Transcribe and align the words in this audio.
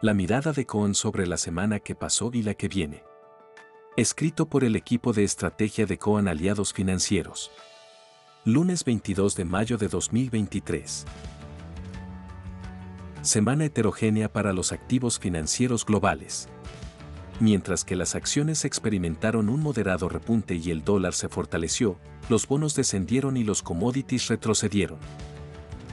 La 0.00 0.14
mirada 0.14 0.52
de 0.52 0.64
Cohen 0.64 0.94
sobre 0.94 1.26
la 1.26 1.36
semana 1.36 1.80
que 1.80 1.96
pasó 1.96 2.30
y 2.32 2.44
la 2.44 2.54
que 2.54 2.68
viene. 2.68 3.02
Escrito 3.96 4.48
por 4.48 4.62
el 4.62 4.76
equipo 4.76 5.12
de 5.12 5.24
estrategia 5.24 5.86
de 5.86 5.98
Cohen 5.98 6.28
Aliados 6.28 6.72
Financieros. 6.72 7.50
Lunes 8.44 8.84
22 8.84 9.34
de 9.34 9.44
mayo 9.44 9.76
de 9.76 9.88
2023. 9.88 11.04
Semana 13.22 13.64
heterogénea 13.64 14.32
para 14.32 14.52
los 14.52 14.70
activos 14.70 15.18
financieros 15.18 15.84
globales. 15.84 16.48
Mientras 17.40 17.84
que 17.84 17.96
las 17.96 18.14
acciones 18.14 18.64
experimentaron 18.64 19.48
un 19.48 19.60
moderado 19.60 20.08
repunte 20.08 20.54
y 20.54 20.70
el 20.70 20.84
dólar 20.84 21.12
se 21.12 21.28
fortaleció, 21.28 21.98
los 22.28 22.46
bonos 22.46 22.76
descendieron 22.76 23.36
y 23.36 23.42
los 23.42 23.64
commodities 23.64 24.28
retrocedieron. 24.28 25.00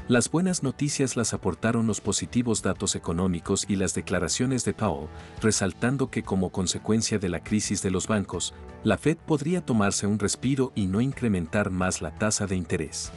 Las 0.07 0.29
buenas 0.29 0.61
noticias 0.61 1.17
las 1.17 1.33
aportaron 1.33 1.88
los 1.88 1.99
positivos 1.99 2.61
datos 2.61 2.95
económicos 2.95 3.65
y 3.67 3.75
las 3.75 3.95
declaraciones 3.95 4.63
de 4.63 4.75
Powell, 4.75 5.09
resaltando 5.41 6.11
que 6.11 6.21
como 6.21 6.52
consecuencia 6.52 7.17
de 7.17 7.27
la 7.27 7.43
crisis 7.43 7.81
de 7.81 7.89
los 7.89 8.07
bancos, 8.07 8.53
la 8.83 8.99
Fed 8.99 9.17
podría 9.17 9.66
tomarse 9.66 10.05
un 10.05 10.20
respiro 10.20 10.71
y 10.75 10.85
no 10.85 11.02
incrementar 11.02 11.71
más 11.71 12.03
la 12.03 12.11
tasa 12.11 12.45
de 12.45 12.55
interés. 12.55 13.11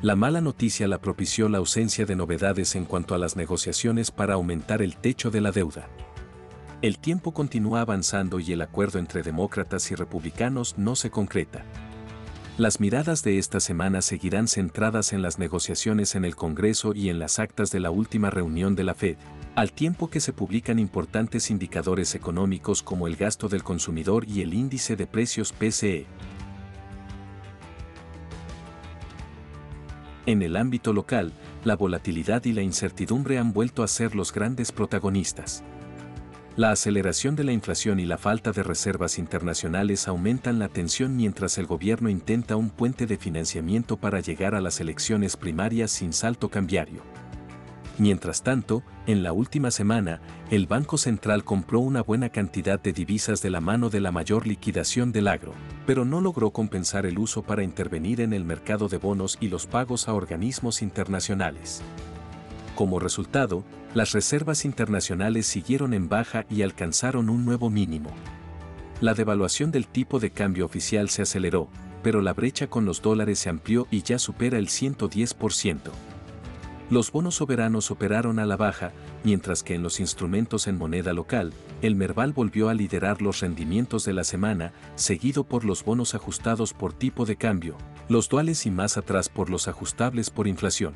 La 0.00 0.16
mala 0.16 0.40
noticia 0.40 0.88
la 0.88 1.00
propició 1.00 1.48
la 1.48 1.58
ausencia 1.58 2.04
de 2.04 2.16
novedades 2.16 2.74
en 2.74 2.84
cuanto 2.84 3.14
a 3.14 3.18
las 3.18 3.36
negociaciones 3.36 4.10
para 4.10 4.34
aumentar 4.34 4.82
el 4.82 4.96
techo 4.96 5.30
de 5.30 5.40
la 5.40 5.52
deuda. 5.52 5.86
El 6.82 6.98
tiempo 6.98 7.32
continúa 7.32 7.80
avanzando 7.80 8.40
y 8.40 8.50
el 8.52 8.62
acuerdo 8.62 8.98
entre 8.98 9.22
demócratas 9.22 9.88
y 9.92 9.94
republicanos 9.94 10.76
no 10.76 10.96
se 10.96 11.12
concreta. 11.12 11.64
Las 12.62 12.78
miradas 12.78 13.24
de 13.24 13.38
esta 13.38 13.58
semana 13.58 14.02
seguirán 14.02 14.46
centradas 14.46 15.12
en 15.12 15.20
las 15.20 15.36
negociaciones 15.36 16.14
en 16.14 16.24
el 16.24 16.36
Congreso 16.36 16.94
y 16.94 17.08
en 17.08 17.18
las 17.18 17.40
actas 17.40 17.72
de 17.72 17.80
la 17.80 17.90
última 17.90 18.30
reunión 18.30 18.76
de 18.76 18.84
la 18.84 18.94
Fed, 18.94 19.16
al 19.56 19.72
tiempo 19.72 20.08
que 20.08 20.20
se 20.20 20.32
publican 20.32 20.78
importantes 20.78 21.50
indicadores 21.50 22.14
económicos 22.14 22.84
como 22.84 23.08
el 23.08 23.16
gasto 23.16 23.48
del 23.48 23.64
consumidor 23.64 24.28
y 24.28 24.42
el 24.42 24.54
índice 24.54 24.94
de 24.94 25.08
precios 25.08 25.52
PCE. 25.52 26.06
En 30.26 30.40
el 30.40 30.54
ámbito 30.54 30.92
local, 30.92 31.32
la 31.64 31.74
volatilidad 31.74 32.44
y 32.44 32.52
la 32.52 32.62
incertidumbre 32.62 33.38
han 33.38 33.52
vuelto 33.52 33.82
a 33.82 33.88
ser 33.88 34.14
los 34.14 34.32
grandes 34.32 34.70
protagonistas. 34.70 35.64
La 36.54 36.70
aceleración 36.70 37.34
de 37.34 37.44
la 37.44 37.52
inflación 37.52 37.98
y 37.98 38.04
la 38.04 38.18
falta 38.18 38.52
de 38.52 38.62
reservas 38.62 39.18
internacionales 39.18 40.06
aumentan 40.06 40.58
la 40.58 40.68
tensión 40.68 41.16
mientras 41.16 41.56
el 41.56 41.64
gobierno 41.64 42.10
intenta 42.10 42.56
un 42.56 42.68
puente 42.68 43.06
de 43.06 43.16
financiamiento 43.16 43.96
para 43.96 44.20
llegar 44.20 44.54
a 44.54 44.60
las 44.60 44.78
elecciones 44.78 45.38
primarias 45.38 45.90
sin 45.90 46.12
salto 46.12 46.50
cambiario. 46.50 47.00
Mientras 47.96 48.42
tanto, 48.42 48.82
en 49.06 49.22
la 49.22 49.32
última 49.32 49.70
semana, 49.70 50.20
el 50.50 50.66
Banco 50.66 50.98
Central 50.98 51.42
compró 51.42 51.80
una 51.80 52.02
buena 52.02 52.28
cantidad 52.28 52.78
de 52.78 52.92
divisas 52.92 53.40
de 53.40 53.48
la 53.48 53.62
mano 53.62 53.88
de 53.88 54.00
la 54.00 54.12
mayor 54.12 54.46
liquidación 54.46 55.10
del 55.10 55.28
agro, 55.28 55.54
pero 55.86 56.04
no 56.04 56.20
logró 56.20 56.50
compensar 56.50 57.06
el 57.06 57.18
uso 57.18 57.42
para 57.42 57.62
intervenir 57.62 58.20
en 58.20 58.34
el 58.34 58.44
mercado 58.44 58.88
de 58.88 58.98
bonos 58.98 59.38
y 59.40 59.48
los 59.48 59.66
pagos 59.66 60.06
a 60.06 60.12
organismos 60.12 60.82
internacionales. 60.82 61.82
Como 62.74 62.98
resultado, 62.98 63.64
las 63.94 64.12
reservas 64.12 64.64
internacionales 64.64 65.46
siguieron 65.46 65.92
en 65.92 66.08
baja 66.08 66.46
y 66.48 66.62
alcanzaron 66.62 67.28
un 67.28 67.44
nuevo 67.44 67.68
mínimo. 67.68 68.10
La 69.00 69.14
devaluación 69.14 69.70
del 69.70 69.86
tipo 69.86 70.20
de 70.20 70.30
cambio 70.30 70.64
oficial 70.64 71.10
se 71.10 71.22
aceleró, 71.22 71.68
pero 72.02 72.20
la 72.20 72.32
brecha 72.32 72.68
con 72.68 72.84
los 72.84 73.02
dólares 73.02 73.38
se 73.38 73.50
amplió 73.50 73.86
y 73.90 74.02
ya 74.02 74.18
supera 74.18 74.58
el 74.58 74.68
110%. 74.68 75.90
Los 76.90 77.10
bonos 77.10 77.36
soberanos 77.36 77.90
operaron 77.90 78.38
a 78.38 78.44
la 78.44 78.56
baja, 78.56 78.92
mientras 79.24 79.62
que 79.62 79.74
en 79.74 79.82
los 79.82 79.98
instrumentos 79.98 80.66
en 80.66 80.76
moneda 80.76 81.12
local, 81.12 81.52
el 81.80 81.94
Merval 81.94 82.32
volvió 82.32 82.68
a 82.68 82.74
liderar 82.74 83.22
los 83.22 83.40
rendimientos 83.40 84.04
de 84.04 84.12
la 84.12 84.24
semana, 84.24 84.72
seguido 84.94 85.44
por 85.44 85.64
los 85.64 85.84
bonos 85.84 86.14
ajustados 86.14 86.74
por 86.74 86.92
tipo 86.92 87.24
de 87.24 87.36
cambio, 87.36 87.76
los 88.08 88.28
duales 88.28 88.66
y 88.66 88.70
más 88.70 88.98
atrás 88.98 89.28
por 89.28 89.48
los 89.48 89.68
ajustables 89.68 90.30
por 90.30 90.46
inflación. 90.46 90.94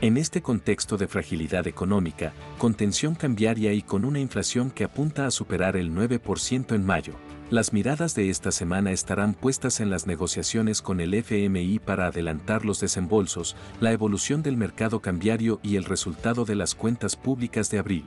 En 0.00 0.16
este 0.16 0.42
contexto 0.42 0.96
de 0.96 1.08
fragilidad 1.08 1.66
económica, 1.66 2.32
contención 2.56 3.16
cambiaria 3.16 3.72
y 3.72 3.82
con 3.82 4.04
una 4.04 4.20
inflación 4.20 4.70
que 4.70 4.84
apunta 4.84 5.26
a 5.26 5.32
superar 5.32 5.76
el 5.76 5.92
9% 5.92 6.72
en 6.76 6.86
mayo, 6.86 7.14
las 7.50 7.72
miradas 7.72 8.14
de 8.14 8.30
esta 8.30 8.52
semana 8.52 8.92
estarán 8.92 9.34
puestas 9.34 9.80
en 9.80 9.90
las 9.90 10.06
negociaciones 10.06 10.82
con 10.82 11.00
el 11.00 11.14
FMI 11.14 11.80
para 11.80 12.06
adelantar 12.06 12.64
los 12.64 12.78
desembolsos, 12.78 13.56
la 13.80 13.90
evolución 13.90 14.40
del 14.40 14.56
mercado 14.56 15.00
cambiario 15.00 15.58
y 15.64 15.74
el 15.74 15.84
resultado 15.84 16.44
de 16.44 16.54
las 16.54 16.76
cuentas 16.76 17.16
públicas 17.16 17.68
de 17.68 17.80
abril. 17.80 18.04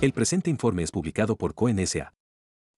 El 0.00 0.12
presente 0.12 0.50
informe 0.50 0.82
es 0.82 0.90
publicado 0.90 1.36
por 1.36 1.54
CONSA. 1.54 2.17